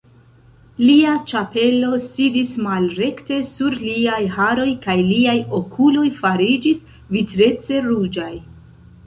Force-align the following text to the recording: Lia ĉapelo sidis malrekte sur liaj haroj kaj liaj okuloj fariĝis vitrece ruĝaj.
Lia 0.83 1.09
ĉapelo 1.31 1.99
sidis 2.05 2.53
malrekte 2.67 3.37
sur 3.51 3.77
liaj 3.83 4.17
haroj 4.39 4.67
kaj 4.87 4.97
liaj 5.11 5.37
okuloj 5.59 6.09
fariĝis 6.25 6.83
vitrece 7.19 7.85
ruĝaj. 7.91 8.33